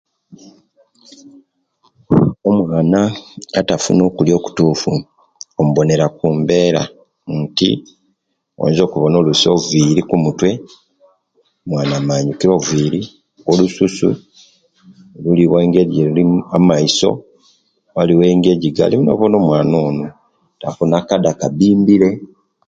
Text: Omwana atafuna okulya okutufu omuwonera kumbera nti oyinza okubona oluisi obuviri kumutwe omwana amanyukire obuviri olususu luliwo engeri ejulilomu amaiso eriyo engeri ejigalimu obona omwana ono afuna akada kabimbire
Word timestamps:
Omwana 2.51 3.01
atafuna 3.59 4.01
okulya 4.09 4.33
okutufu 4.39 4.91
omuwonera 5.59 6.05
kumbera 6.17 6.81
nti 7.39 7.69
oyinza 8.61 8.81
okubona 8.85 9.15
oluisi 9.17 9.45
obuviri 9.55 10.01
kumutwe 10.09 10.49
omwana 11.63 11.93
amanyukire 11.99 12.51
obuviri 12.53 13.01
olususu 13.49 14.09
luliwo 15.23 15.55
engeri 15.63 15.87
ejulilomu 15.91 16.37
amaiso 16.57 17.09
eriyo 17.99 18.23
engeri 18.31 18.55
ejigalimu 18.59 19.05
obona 19.13 19.35
omwana 19.41 19.75
ono 19.87 20.05
afuna 20.69 20.95
akada 21.01 21.39
kabimbire 21.39 22.09